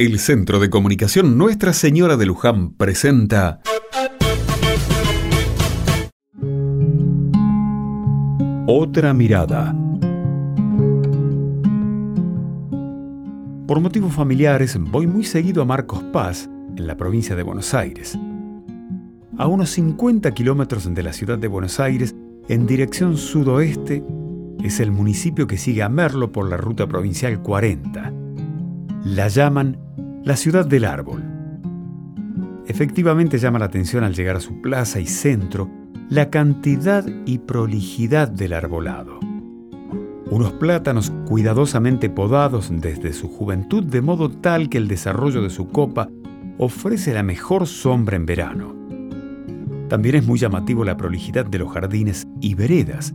[0.00, 3.60] El Centro de Comunicación Nuestra Señora de Luján presenta
[8.68, 9.74] Otra mirada.
[13.66, 18.16] Por motivos familiares voy muy seguido a Marcos Paz, en la provincia de Buenos Aires.
[19.36, 22.14] A unos 50 kilómetros de la ciudad de Buenos Aires,
[22.48, 24.04] en dirección sudoeste,
[24.62, 28.12] es el municipio que sigue a Merlo por la ruta provincial 40.
[29.04, 29.87] La llaman
[30.24, 31.22] la ciudad del árbol.
[32.66, 35.70] Efectivamente llama la atención al llegar a su plaza y centro
[36.10, 39.20] la cantidad y prolijidad del arbolado.
[40.30, 45.68] Unos plátanos cuidadosamente podados desde su juventud de modo tal que el desarrollo de su
[45.68, 46.08] copa
[46.58, 48.74] ofrece la mejor sombra en verano.
[49.88, 53.14] También es muy llamativo la prolijidad de los jardines y veredas.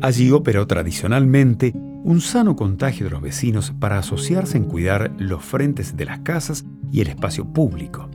[0.00, 1.74] Allí operó tradicionalmente
[2.08, 6.64] un sano contagio de los vecinos para asociarse en cuidar los frentes de las casas
[6.90, 8.08] y el espacio público.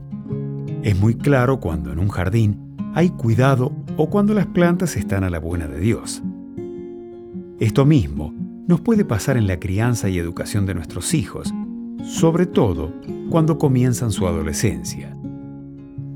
[0.82, 5.30] Es muy claro cuando en un jardín hay cuidado o cuando las plantas están a
[5.30, 6.24] la buena de Dios.
[7.60, 8.34] Esto mismo
[8.68, 11.54] nos puede pasar en la crianza y educación de nuestros hijos,
[12.04, 12.92] sobre todo
[13.30, 15.16] cuando comienzan su adolescencia.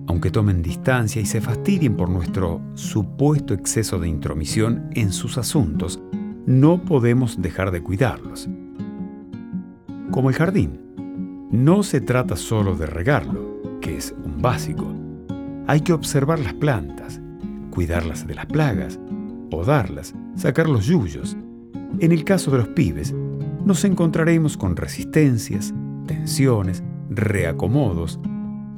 [0.07, 6.01] Aunque tomen distancia y se fastidien por nuestro supuesto exceso de intromisión en sus asuntos,
[6.47, 8.49] no podemos dejar de cuidarlos.
[10.11, 10.79] Como el jardín,
[11.51, 14.87] no se trata solo de regarlo, que es un básico.
[15.67, 17.19] Hay que observar las plantas,
[17.69, 18.97] cuidarlas de las plagas,
[19.51, 21.35] podarlas, sacar los yuyos.
[21.99, 23.13] En el caso de los pibes,
[23.65, 25.73] nos encontraremos con resistencias,
[26.05, 28.21] tensiones, reacomodos.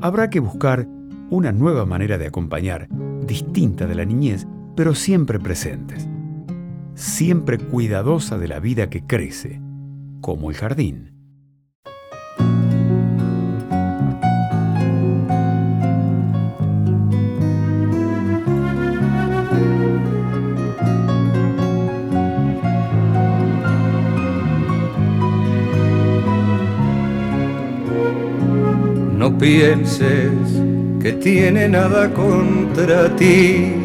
[0.01, 0.87] Habrá que buscar
[1.29, 2.87] una nueva manera de acompañar,
[3.27, 6.09] distinta de la niñez, pero siempre presentes
[6.99, 9.61] siempre cuidadosa de la vida que crece,
[10.19, 11.13] como el jardín.
[29.17, 30.31] No pienses
[31.01, 33.78] que tiene nada contra ti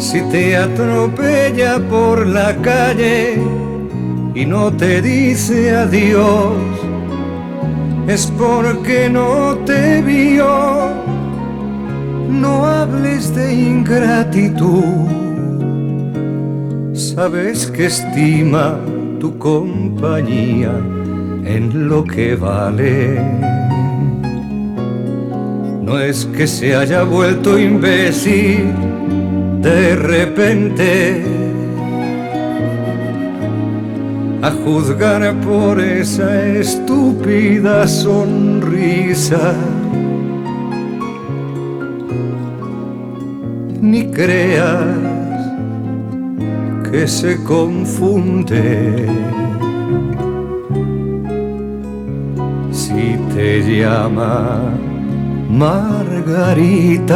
[0.00, 3.34] Si te atropella por la calle
[4.34, 6.54] y no te dice adiós,
[8.08, 10.88] es porque no te vio.
[12.30, 15.04] No hables de ingratitud.
[16.94, 18.80] Sabes que estima
[19.20, 20.72] tu compañía
[21.44, 23.20] en lo que vale.
[25.82, 28.72] No es que se haya vuelto imbécil
[29.62, 31.22] de repente
[34.42, 39.54] a juzgar por esa estúpida sonrisa.
[43.82, 44.86] Ni creas
[46.90, 49.06] que se confunde
[52.72, 54.72] si te llama
[55.50, 57.10] Margarita.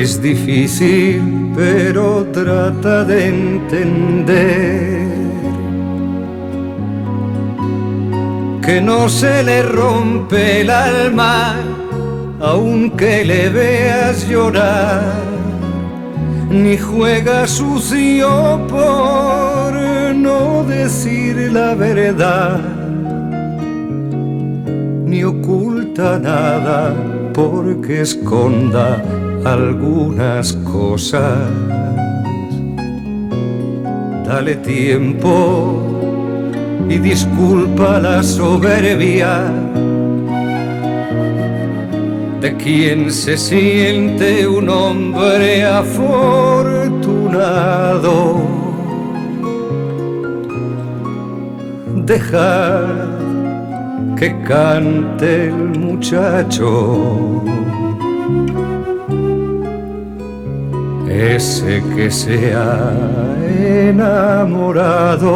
[0.00, 5.08] Es difícil, pero trata de entender
[8.64, 11.56] que no se le rompe el alma
[12.40, 15.02] aunque le veas llorar,
[16.48, 19.72] ni juega sucio por
[20.14, 22.60] no decir la verdad,
[25.06, 26.94] ni oculta nada
[27.34, 29.02] porque esconda
[29.44, 31.38] algunas cosas.
[34.26, 35.82] Dale tiempo
[36.88, 39.50] y disculpa la soberbia
[42.40, 46.78] de quien se siente un hombre afortunado.
[52.04, 53.08] Dejar
[54.16, 57.42] que cante el muchacho
[61.38, 62.92] ese que se ha
[63.88, 65.28] enamorado.